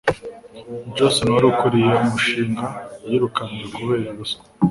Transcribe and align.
Jason 0.95 1.27
wari 1.33 1.47
ukuriye 1.53 1.91
umushinga, 2.03 2.65
yirukanwe 3.07 3.61
kubera 3.75 4.09
ruswa. 4.17 4.43